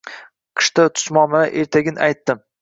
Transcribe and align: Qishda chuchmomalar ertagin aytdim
Qishda 0.61 0.85
chuchmomalar 1.01 1.53
ertagin 1.65 2.01
aytdim 2.09 2.43